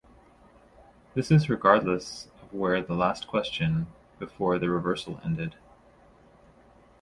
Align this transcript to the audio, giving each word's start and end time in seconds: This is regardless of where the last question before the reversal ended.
This 1.13 1.29
is 1.29 1.47
regardless 1.47 2.25
of 2.41 2.51
where 2.51 2.81
the 2.81 2.95
last 2.95 3.27
question 3.27 3.85
before 4.17 4.57
the 4.57 4.67
reversal 4.67 5.21
ended. 5.23 5.53